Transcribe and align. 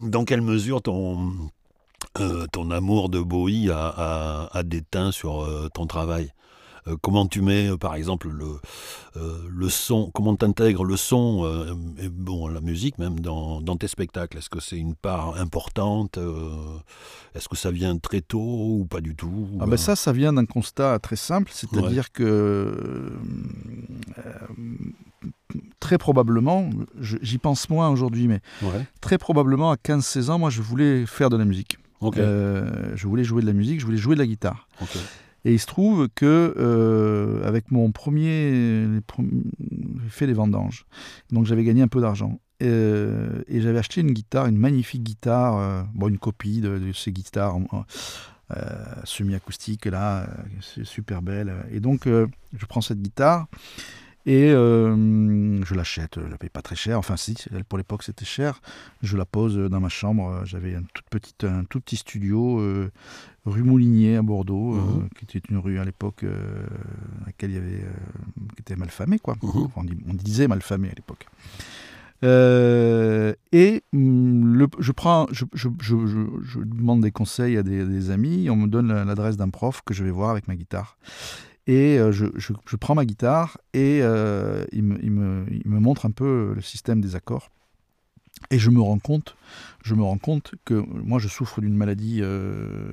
Dans 0.00 0.24
quelle 0.24 0.42
mesure 0.42 0.80
ton, 0.80 1.50
euh, 2.20 2.46
ton 2.52 2.70
amour 2.70 3.08
de 3.08 3.20
Bowie 3.20 3.68
a, 3.68 4.48
a, 4.52 4.62
déteint 4.62 5.10
sur 5.10 5.42
euh, 5.42 5.68
ton 5.74 5.86
travail? 5.86 6.32
Euh, 6.86 6.96
comment 7.02 7.26
tu 7.26 7.42
mets, 7.42 7.76
par 7.76 7.96
exemple, 7.96 8.28
le, 8.28 8.60
le 9.48 9.68
son, 9.68 10.12
comment 10.14 10.36
tu 10.36 10.44
intègres 10.44 10.84
le 10.84 10.96
son, 10.96 11.66
et 11.98 12.08
bon, 12.08 12.46
la 12.46 12.60
musique 12.60 12.98
même, 12.98 13.18
dans, 13.18 13.60
dans 13.60 13.76
tes 13.76 13.88
spectacles? 13.88 14.38
Est-ce 14.38 14.48
que 14.48 14.60
c'est 14.60 14.78
une 14.78 14.94
part 14.94 15.36
importante 15.36 16.16
Est-ce 17.34 17.48
que 17.48 17.56
ça 17.56 17.72
vient 17.72 17.98
très 17.98 18.20
tôt 18.20 18.78
ou 18.78 18.86
pas 18.88 19.00
du 19.00 19.16
tout? 19.16 19.48
Ah 19.60 19.66
ben 19.66 19.76
Ça, 19.76 19.96
ça 19.96 20.12
vient 20.12 20.32
d'un 20.32 20.46
constat 20.46 21.00
très 21.00 21.16
simple, 21.16 21.50
c'est-à-dire 21.52 22.12
que 22.12 23.12
très 25.88 25.96
probablement, 25.96 26.68
j'y 27.00 27.38
pense 27.38 27.70
moins 27.70 27.88
aujourd'hui, 27.88 28.28
mais 28.28 28.40
très 29.00 29.16
probablement 29.16 29.70
à 29.70 29.76
15-16 29.76 30.30
ans, 30.30 30.38
moi 30.38 30.50
je 30.50 30.60
voulais 30.60 31.06
faire 31.06 31.30
de 31.30 31.38
la 31.38 31.46
musique. 31.46 31.78
Euh, 32.18 32.92
je 32.94 33.08
voulais 33.08 33.24
jouer 33.24 33.40
de 33.40 33.46
la 33.46 33.54
musique, 33.54 33.80
je 33.80 33.86
voulais 33.86 33.96
jouer 33.96 34.14
de 34.14 34.20
la 34.20 34.26
guitare. 34.26 34.68
Et 35.46 35.54
il 35.54 35.58
se 35.58 35.64
trouve 35.64 36.10
que 36.14 36.54
euh, 36.58 37.42
avec 37.42 37.70
mon 37.70 37.90
premier, 37.90 39.00
j'ai 39.16 40.10
fait 40.10 40.26
des 40.26 40.34
vendanges, 40.34 40.84
donc 41.32 41.46
j'avais 41.46 41.64
gagné 41.64 41.80
un 41.80 41.88
peu 41.88 42.02
d'argent. 42.02 42.38
Euh, 42.62 43.42
et 43.46 43.62
j'avais 43.62 43.78
acheté 43.78 44.02
une 44.02 44.12
guitare, 44.12 44.44
une 44.44 44.58
magnifique 44.58 45.02
guitare, 45.02 45.86
bon, 45.94 46.08
une 46.08 46.18
copie 46.18 46.60
de, 46.60 46.78
de 46.78 46.92
ces 46.92 47.12
guitares 47.12 47.56
semi-acoustiques 49.04 49.86
là, 49.86 50.28
c'est 50.60 50.84
super 50.84 51.22
belle. 51.22 51.50
Et 51.72 51.80
donc 51.80 52.06
je 52.06 52.66
prends 52.68 52.82
cette 52.82 53.00
guitare 53.00 53.46
et 54.26 54.50
euh, 54.50 55.64
je 55.64 55.74
l'achète, 55.74 56.20
je 56.22 56.28
la 56.28 56.36
paye 56.36 56.50
pas 56.50 56.62
très 56.62 56.76
cher. 56.76 56.98
Enfin, 56.98 57.16
si, 57.16 57.34
pour 57.68 57.78
l'époque, 57.78 58.02
c'était 58.02 58.24
cher. 58.24 58.60
Je 59.02 59.16
la 59.16 59.24
pose 59.24 59.56
dans 59.56 59.80
ma 59.80 59.88
chambre. 59.88 60.42
J'avais 60.44 60.74
un 60.74 60.82
tout, 60.92 61.02
petit, 61.10 61.34
un 61.46 61.64
tout 61.64 61.80
petit 61.80 61.96
studio 61.96 62.60
euh, 62.60 62.90
rue 63.46 63.62
Moulinier 63.62 64.16
à 64.16 64.22
Bordeaux, 64.22 64.74
euh, 64.74 64.80
mhm. 64.80 65.08
qui 65.16 65.24
était 65.24 65.48
une 65.48 65.58
rue 65.58 65.78
à 65.78 65.84
l'époque 65.84 66.24
laquelle 67.26 67.52
il 67.52 67.54
y 67.54 67.58
avait, 67.58 67.84
qui 68.54 68.60
était 68.60 68.76
malfamée, 68.76 69.18
quoi. 69.18 69.36
Mhm. 69.42 69.68
on, 69.76 70.14
disait 70.14 70.48
malfamée 70.48 70.90
à 70.90 70.94
l'époque. 70.94 71.26
et 72.22 73.82
mm, 73.92 74.54
le, 74.56 74.66
je, 74.78 74.92
prends, 74.92 75.26
je, 75.30 75.44
je, 75.54 75.68
je, 75.80 76.58
demande 76.58 77.00
des 77.00 77.12
conseils 77.12 77.56
à 77.56 77.62
des, 77.62 77.84
des 77.86 78.10
amis. 78.10 78.50
On 78.50 78.56
me 78.56 78.66
donne 78.66 78.92
l'adresse 78.92 79.36
d'un 79.38 79.48
prof 79.48 79.80
que 79.86 79.94
je 79.94 80.04
vais 80.04 80.10
voir 80.10 80.30
avec 80.30 80.48
ma 80.48 80.56
guitare. 80.56 80.98
Et 81.68 81.98
euh, 81.98 82.12
je, 82.12 82.76
prends 82.76 82.94
ma 82.94 83.04
guitare 83.04 83.58
et 83.74 84.00
euh, 84.02 84.64
il, 84.72 84.82
me, 84.82 85.44
montre 85.66 86.06
un 86.06 86.10
peu 86.10 86.54
le 86.54 86.62
système 86.62 87.02
des 87.02 87.14
accords. 87.14 87.50
Et 88.50 88.58
je 88.58 88.70
me 88.70 88.80
rends 88.80 88.98
compte, 88.98 89.36
je 89.84 89.94
me 89.94 90.02
rends 90.02 90.16
compte 90.16 90.54
que 90.64 90.74
moi 90.74 91.18
je 91.18 91.28
souffre 91.28 91.60
d'une 91.60 91.74
maladie, 91.74 92.20
euh, 92.22 92.90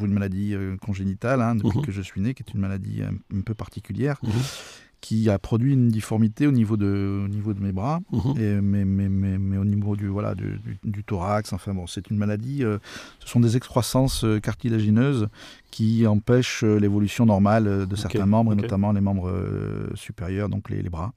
d'une 0.00 0.12
maladie 0.12 0.56
congénitale 0.80 1.40
hein, 1.40 1.54
depuis 1.54 1.78
mmh 1.78 1.82
que 1.82 1.92
je 1.92 2.00
suis 2.00 2.20
né, 2.20 2.34
qui 2.34 2.42
est 2.42 2.52
une 2.52 2.60
maladie 2.60 3.02
un, 3.02 3.40
peu 3.42 3.54
particulière. 3.54 4.18
Mmh 4.22 4.30
qui 5.02 5.28
a 5.28 5.38
produit 5.38 5.74
une 5.74 5.88
difformité 5.88 6.46
au 6.46 6.52
niveau 6.52 6.76
de, 6.76 7.22
au 7.24 7.28
niveau 7.28 7.52
de 7.52 7.60
mes 7.60 7.72
bras, 7.72 8.00
mhm. 8.12 8.40
et, 8.40 8.60
mais, 8.62 8.84
mais, 8.84 9.08
mais, 9.08 9.36
mais, 9.36 9.56
au 9.58 9.64
niveau 9.64 9.96
du, 9.96 10.06
voilà, 10.06 10.36
du, 10.36 10.60
du, 10.84 11.02
thorax. 11.02 11.52
Enfin 11.52 11.74
bon, 11.74 11.88
c'est 11.88 12.08
une 12.08 12.16
maladie. 12.16 12.64
Euh, 12.64 12.78
ce 13.18 13.28
sont 13.28 13.40
des 13.40 13.56
excroissances 13.56 14.24
euh, 14.24 14.38
cartilagineuses 14.38 15.26
qui 15.72 16.06
empêchent 16.06 16.62
euh, 16.62 16.78
l'évolution 16.78 17.26
normale 17.26 17.86
de 17.86 17.96
certains 17.96 18.26
membres, 18.26 18.52
et 18.52 18.56
notamment 18.56 18.92
les 18.92 19.00
membres 19.00 19.30
supérieurs, 19.94 20.48
donc 20.48 20.70
les, 20.70 20.80
les, 20.80 20.90
bras. 20.90 21.12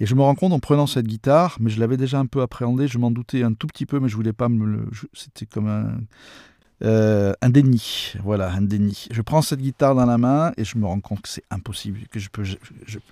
Et 0.00 0.06
je 0.06 0.14
me 0.14 0.20
rends 0.20 0.34
compte 0.34 0.52
en 0.52 0.58
prenant 0.58 0.86
cette 0.86 1.06
guitare, 1.06 1.56
mais 1.60 1.70
je 1.70 1.80
l'avais 1.80 1.96
déjà 1.96 2.18
un 2.18 2.26
peu 2.26 2.42
appréhendé, 2.42 2.88
je 2.88 2.98
m'en 2.98 3.10
doutais 3.10 3.42
un 3.42 3.54
tout 3.54 3.66
petit 3.66 3.86
peu, 3.86 4.00
mais 4.00 4.08
je 4.08 4.16
voulais 4.16 4.34
pas 4.34 4.50
me 4.50 4.66
le. 4.66 4.86
C'était 5.14 5.46
comme 5.46 5.68
un 5.68 5.96
euh, 6.82 7.32
un 7.40 7.50
déni, 7.50 8.14
voilà, 8.22 8.52
un 8.52 8.62
déni. 8.62 9.06
Je 9.10 9.22
prends 9.22 9.42
cette 9.42 9.60
guitare 9.60 9.94
dans 9.94 10.06
la 10.06 10.18
main 10.18 10.52
et 10.56 10.64
je 10.64 10.76
me 10.76 10.86
rends 10.86 11.00
compte 11.00 11.22
que 11.22 11.28
c'est 11.28 11.44
impossible, 11.50 12.00
que 12.10 12.18
je, 12.18 12.28
peux, 12.28 12.42
je, 12.42 12.58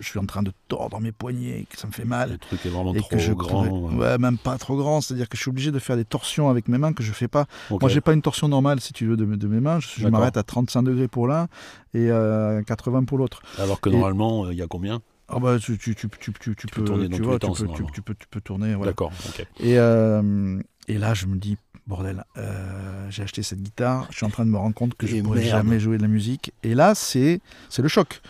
suis 0.00 0.18
en 0.18 0.26
train 0.26 0.42
de 0.42 0.52
tordre 0.68 1.00
mes 1.00 1.12
poignets, 1.12 1.66
que 1.70 1.78
ça 1.78 1.86
me 1.86 1.92
fait 1.92 2.04
mal. 2.04 2.32
Le 2.32 2.38
truc 2.38 2.66
est 2.66 2.68
vraiment 2.68 2.92
trop 2.92 3.34
grand. 3.34 3.92
Ouais, 3.92 4.18
même 4.18 4.38
pas 4.38 4.58
trop 4.58 4.76
grand, 4.76 5.00
c'est-à-dire 5.00 5.28
que 5.28 5.36
je 5.36 5.42
suis 5.42 5.50
obligé 5.50 5.70
de 5.70 5.78
faire 5.78 5.96
des 5.96 6.04
torsions 6.04 6.50
avec 6.50 6.68
mes 6.68 6.78
mains 6.78 6.92
que 6.92 7.02
je 7.02 7.12
fais 7.12 7.28
pas. 7.28 7.46
Moi, 7.70 7.88
j'ai 7.88 8.00
pas 8.00 8.12
une 8.12 8.22
torsion 8.22 8.48
normale, 8.48 8.80
si 8.80 8.92
tu 8.92 9.06
veux, 9.06 9.16
de, 9.16 9.24
mes 9.24 9.60
mains. 9.60 9.78
Je, 9.80 10.08
m'arrête 10.08 10.36
à 10.36 10.42
35 10.42 10.82
degrés 10.82 11.08
pour 11.08 11.28
l'un 11.28 11.48
et 11.94 12.10
à 12.10 12.60
80 12.66 13.04
pour 13.04 13.18
l'autre. 13.18 13.42
Alors 13.58 13.80
que 13.80 13.90
normalement, 13.90 14.50
il 14.50 14.58
y 14.58 14.62
a 14.62 14.66
combien? 14.66 15.00
Ah 15.28 15.38
bah 15.38 15.58
tu, 15.58 15.78
tu, 15.78 15.94
tu, 15.94 16.08
tu, 16.08 16.32
tu, 16.32 16.54
tu 16.54 16.66
peux 16.66 16.84
tourner 16.84 17.08
dans 17.08 17.16
tu, 17.16 17.22
vois, 17.22 17.38
tu, 17.38 17.46
peux, 17.48 17.66
tu, 17.92 18.02
peux, 18.02 18.14
tu 18.14 18.26
peux 18.28 18.40
tourner. 18.42 18.76
D'accord. 18.84 19.12
Et, 19.60 19.78
euh, 19.78 20.60
et 20.88 20.98
là, 20.98 21.14
je 21.14 21.26
me 21.26 21.36
dis, 21.36 21.56
bordel, 21.86 22.24
euh, 22.36 23.06
j'ai 23.10 23.22
acheté 23.22 23.42
cette 23.42 23.62
guitare, 23.62 24.06
je 24.10 24.16
suis 24.16 24.26
en 24.26 24.30
train 24.30 24.44
de 24.44 24.50
me 24.50 24.56
rendre 24.56 24.74
compte 24.74 24.94
que 24.94 25.06
je 25.06 25.16
ne 25.16 25.22
pourrais 25.22 25.42
jamais 25.44 25.80
jouer 25.80 25.96
de 25.96 26.02
la 26.02 26.08
musique. 26.08 26.52
Et 26.62 26.74
là, 26.74 26.94
c'est 26.94 27.40
le 27.76 27.88
choc. 27.88 28.20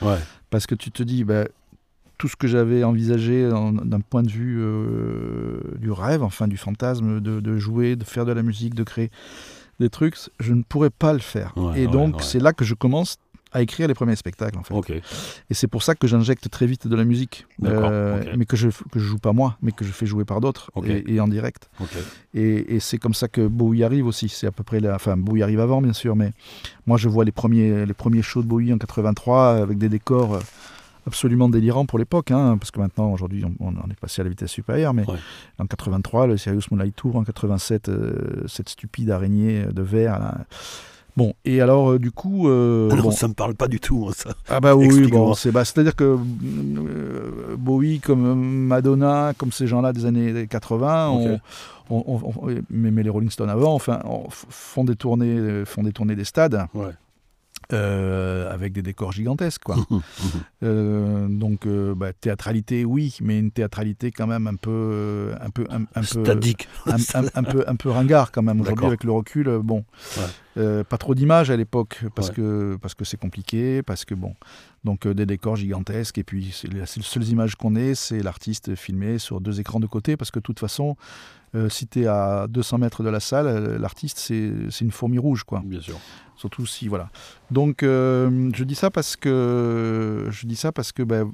Parce 0.51 0.67
que 0.67 0.75
tu 0.75 0.91
te 0.91 1.03
dis, 1.03 1.25
bah, 1.25 1.45
tout 2.19 2.29
ce 2.29 2.37
que 2.37 2.47
j'avais 2.47 2.85
envisagé 2.85 3.49
d'un 3.49 4.01
point 4.01 4.23
de 4.23 4.31
vue 4.31 4.59
euh, 4.61 5.61
du 5.79 5.91
rêve, 5.91 6.23
enfin 6.23 6.47
du 6.47 6.57
fantasme, 6.57 7.21
de, 7.21 7.59
jouer, 7.59 7.97
de 7.97 8.05
faire 8.05 8.25
de 8.25 8.33
la 8.33 8.43
musique, 8.43 8.75
de 8.75 8.85
créer 8.85 9.11
des 9.81 9.89
trucs, 9.89 10.17
je 10.39 10.53
ne 10.53 10.63
pourrais 10.63 10.91
pas 10.91 11.13
le 11.13 11.19
faire. 11.19 11.55
et 11.75 11.87
donc, 11.87 12.23
c'est 12.23 12.39
là 12.39 12.53
que 12.53 12.65
je 12.65 12.75
commence 12.75 13.19
à 13.53 13.63
écrire 13.63 13.89
les 13.89 13.95
premiers 13.95 14.17
spectacles 14.17 14.59
en 14.59 14.63
fait. 14.63 15.03
Et 15.51 15.55
c'est 15.55 15.67
pour 15.67 15.83
ça 15.83 15.95
que 15.95 16.07
j'injecte 16.07 16.49
très 16.51 16.67
vite 16.67 16.87
de 16.87 16.97
la 16.97 17.05
musique, 17.05 17.47
euh, 17.65 18.23
mais 18.37 18.47
que 18.47 18.57
je 18.57 18.69
que 18.69 18.99
je 18.99 19.05
joue 19.05 19.19
pas 19.19 19.33
moi, 19.33 19.57
mais 19.63 19.73
que 19.73 19.85
je 19.85 19.93
fais 19.93 20.07
jouer 20.07 20.25
par 20.25 20.41
d'autres 20.41 20.71
et, 20.85 21.21
en 21.21 21.29
direct. 21.29 21.71
Et, 22.35 22.77
et 22.77 22.81
c'est 22.81 22.99
comme 22.99 23.15
ça 23.15 23.29
que 23.29 23.47
Bowie 23.47 23.85
arrive 23.85 24.07
aussi. 24.07 24.29
C'est 24.29 24.47
à 24.47 24.53
peu 24.53 24.65
près 24.65 24.81
la, 24.81 24.95
enfin 24.95 25.17
Bowie 25.17 25.43
arrive 25.43 25.61
avant 25.61 25.83
bien 25.83 25.93
sûr, 25.93 26.17
mais 26.17 26.33
moi 26.87 26.97
je 26.97 27.09
vois 27.09 27.25
les 27.25 27.33
premiers 27.33 27.87
les 27.87 27.95
premiers 27.95 28.23
shows 28.23 28.43
de 28.43 28.49
Bowie 28.49 28.73
en 28.73 28.79
83 28.79 29.63
avec 29.63 29.79
des 29.79 29.89
décors 29.89 30.34
euh, 30.34 30.41
absolument 31.07 31.49
délirants 31.49 31.87
pour 31.87 31.99
l'époque, 31.99 32.31
hein, 32.31 32.57
parce 32.59 32.71
que 32.71 32.79
maintenant, 32.79 33.13
aujourd'hui, 33.13 33.45
on, 33.61 33.73
est 33.91 34.01
passé 34.01 34.21
à 34.21 34.25
la 34.25 34.31
vitesse 34.31 34.51
supérieure, 34.51 34.95
mais 34.95 35.05
en 35.59 35.67
83, 35.67 36.29
le 36.29 36.37
Serious 36.37 36.63
Moonlight 36.71 36.95
Tour, 36.95 37.17
en 37.17 37.25
87, 37.25 37.89
euh, 37.89 38.45
cette 38.47 38.69
stupide 38.69 39.11
araignée 39.11 39.65
de 39.65 39.83
verre, 39.83 40.21
là, 40.21 40.47
Bon, 41.17 41.34
et 41.45 41.61
alors 41.61 41.93
euh, 41.93 41.99
du 41.99 42.11
coup... 42.11 42.49
Euh, 42.49 42.91
ah 42.91 43.11
ça 43.12 43.28
me 43.28 43.34
parle 43.34 43.55
pas 43.55 43.69
du 43.69 43.81
tout, 43.81 44.06
hein, 44.09 44.12
ça. 44.17 44.31
Ah 44.49 44.61
bah 44.61 44.75
oui, 44.75 45.09
bon, 45.09 45.34
c'est 45.34 45.50
bah, 45.50 45.62
à 45.77 45.83
dire 45.83 45.95
que 45.95 46.17
euh, 46.17 47.56
Bowie, 47.59 48.00
comme 48.00 48.67
Madonna, 48.67 49.33
comme 49.37 49.53
ces 49.53 49.67
gens-là 49.67 49.93
des 49.93 50.06
années 50.06 50.47
80, 50.47 51.39
mais, 52.71 53.03
les 53.03 53.11
Rolling 53.11 53.31
Stones 53.31 53.51
avant, 53.51 53.75
enfin, 53.75 54.01
font 54.31 54.84
des 54.84 54.97
tournées, 54.97 55.65
font 55.67 55.83
des 55.83 55.93
tournées 55.93 56.17
des 56.17 56.25
stades. 56.25 56.67
Ouais. 56.75 56.93
Euh, 57.73 58.53
avec 58.53 58.73
des 58.73 58.83
décors 58.83 59.12
gigantesques. 59.12 59.62
Quoi. 59.65 59.77
Euh, 60.65 61.27
donc, 61.28 61.67
euh, 61.67 61.93
bah, 61.93 62.12
théâtralité, 62.12 62.84
oui, 62.84 63.17
mais 63.21 63.37
une 63.41 63.50
théâtralité 63.50 64.12
quand 64.12 64.28
même 64.28 64.47
un 64.47 64.55
peu. 64.55 65.33
Un 65.41 65.50
peu, 65.50 65.67
un, 65.71 65.83
peu. 65.83 65.97
Un, 67.34 67.43
peu, 67.43 67.65
un 67.67 67.75
peu 67.75 67.91
ringard 67.91 68.31
quand 68.31 68.43
même. 68.43 68.61
Aujourd'hui, 68.61 68.87
avec 68.87 69.03
le 69.03 69.11
recul, 69.11 69.59
bon. 69.65 69.84
pas 70.55 70.99
trop 70.99 71.17
d'images 71.17 71.51
à 71.51 71.56
l'époque, 71.56 72.05
parce 72.15 72.31
que 72.31 72.78
parce 72.81 72.95
que 72.95 73.05
c'est 73.05 73.17
compliqué, 73.17 73.83
parce 73.83 74.05
que 74.05 74.15
bon. 74.15 74.37
Donc, 74.84 75.09
des 75.09 75.27
décors 75.27 75.56
gigantesques, 75.56 76.19
et 76.19 76.25
puis 76.25 76.53
c'est 76.53 76.72
les 76.72 76.87
seules 76.87 77.28
images 77.28 77.56
qu'on 77.56 77.75
ait, 77.75 77.97
c'est 77.97 78.22
l'artiste 78.22 78.77
filmé 78.77 79.19
sur 79.19 79.41
deux 79.41 79.59
écrans 79.59 79.81
de 79.81 79.87
côté, 79.89 80.17
parce 80.17 80.31
que 80.31 80.39
de 80.39 80.45
toute 80.45 80.61
façon. 80.61 80.97
Si 81.69 81.87
tu 81.87 82.03
es 82.03 82.07
à 82.07 82.47
200 82.49 82.79
mètres 82.79 83.03
de 83.03 83.09
la 83.09 83.21
salle, 83.21 83.77
l'artiste, 83.77 84.19
c'est 84.19 84.81
une 84.81 84.91
fourmi 84.91 85.19
rouge. 85.19 85.45
Quoi. 85.45 85.63
Bien 85.65 85.81
sûr. 85.81 85.99
Surtout 86.37 86.67
si, 86.67 86.89
voilà. 86.89 87.09
Donc, 87.53 87.83
euh, 87.83 88.51
je 88.55 88.65
dis 88.65 88.75
ça 88.75 88.91
parce 88.91 89.15
que, 89.15 90.27
je 90.31 90.47
dis 90.47 90.57
ça 90.57 90.73
parce 90.73 90.91
que 90.91 91.03
ben, 91.03 91.31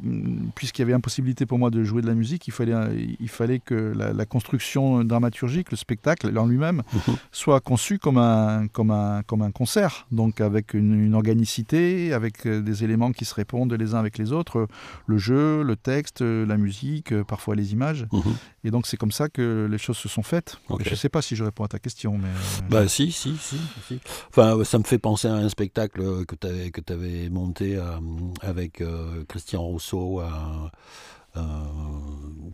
puisqu'il 0.54 0.82
y 0.82 0.84
avait 0.84 0.92
impossibilité 0.92 1.46
pour 1.46 1.58
moi 1.58 1.70
de 1.70 1.84
jouer 1.84 2.02
de 2.02 2.06
la 2.06 2.14
musique, 2.14 2.46
il 2.48 2.50
fallait, 2.50 2.74
il 3.20 3.28
fallait 3.28 3.60
que 3.60 3.94
la, 3.96 4.26
construction 4.26 5.04
dramaturgique, 5.04 5.70
le 5.70 5.76
spectacle 5.76 6.36
en 6.36 6.46
lui-même, 6.46 6.82
mhm. 6.92 7.16
soit 7.30 7.60
conçu 7.60 7.98
comme 7.98 8.18
un, 8.18 8.66
comme, 8.66 8.90
un, 8.90 9.22
comme 9.22 9.42
un 9.42 9.50
concert. 9.50 10.06
Donc, 10.10 10.40
avec 10.40 10.74
une, 10.74 11.14
organicité, 11.14 12.12
avec 12.12 12.44
euh, 12.44 12.60
des 12.60 12.84
éléments 12.84 13.12
qui 13.12 13.24
se 13.24 13.34
répondent 13.34 13.72
les 13.72 13.94
uns 13.94 13.98
avec 13.98 14.18
les 14.18 14.32
autres, 14.32 14.66
le 15.06 15.16
jeu, 15.16 15.62
le 15.62 15.76
texte, 15.76 16.20
la 16.20 16.56
musique, 16.56 17.14
parfois 17.22 17.54
les 17.54 17.72
images. 17.72 18.06
Mhm. 18.12 18.34
Et 18.64 18.70
donc, 18.70 18.86
c'est 18.86 18.96
comme 18.96 19.12
ça 19.12 19.28
que 19.28 19.68
les 19.70 19.78
choses 19.78 19.96
se 19.96 20.07
sont 20.08 20.22
faites. 20.22 20.58
Je 20.80 20.90
ne 20.90 20.94
sais 20.94 21.08
pas 21.08 21.22
si 21.22 21.36
je 21.36 21.44
réponds 21.44 21.64
à 21.64 21.68
ta 21.68 21.78
question, 21.78 22.18
mais. 22.18 22.28
Bah, 22.68 22.88
si, 22.88 23.12
si, 23.12 23.36
si, 23.36 23.58
si. 23.86 24.00
Enfin, 24.30 24.62
ça 24.64 24.78
me 24.78 24.84
fait 24.84 24.98
penser 24.98 25.28
à 25.28 25.34
un 25.34 25.48
spectacle 25.48 26.24
que 26.26 26.34
tu 26.34 26.46
avais, 26.46 26.70
que 26.70 26.92
avais 26.92 27.28
monté 27.28 27.76
euh, 27.76 27.98
avec 28.42 28.80
euh, 28.80 29.24
Christian 29.28 29.62
Rousseau. 29.62 30.20
Euh, 30.20 31.40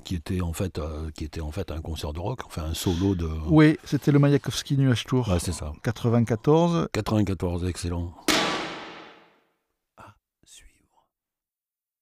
qui 0.05 0.15
était 0.15 0.43
en 0.43 0.53
fait 0.53 0.79
qui 1.15 1.25
était 1.25 1.41
en 1.41 1.51
fait 1.53 1.71
un 1.71 1.81
concert 1.81 2.13
de 2.13 2.19
rock, 2.19 2.41
enfin 2.45 2.65
un 2.65 2.75
solo 2.75 3.15
de. 3.15 3.27
Oui, 3.47 3.79
c'était 3.85 4.13
le 4.13 4.19
Mayakovsky 4.19 4.77
Nuage 4.77 5.05
Tour. 5.05 5.35
c'est 5.39 5.53
ça. 5.53 5.73
94. 5.83 6.89
94, 6.93 7.65
excellent. 7.65 8.13